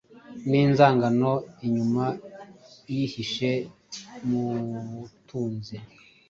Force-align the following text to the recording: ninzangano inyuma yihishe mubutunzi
ninzangano 0.49 1.31
inyuma 1.65 2.05
yihishe 2.93 3.51
mubutunzi 4.27 5.77